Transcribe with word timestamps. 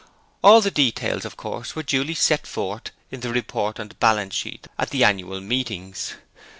All 0.43 0.61
the 0.61 0.71
details 0.71 1.25
were 1.25 1.27
of 1.27 1.37
course 1.37 1.73
duly 1.85 2.15
set 2.15 2.47
forth 2.47 2.89
in 3.11 3.19
the 3.19 3.29
Report 3.31 3.77
and 3.77 3.99
Balance 3.99 4.33
Sheet 4.33 4.65
at 4.79 4.89
the 4.89 5.03
annual 5.03 5.41
meetings. 5.41 6.13